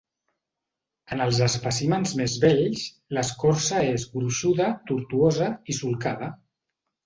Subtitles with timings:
[1.15, 2.87] En els espècimens més vells
[3.19, 6.35] l'escorça és gruixuda, tortuosa i solcada.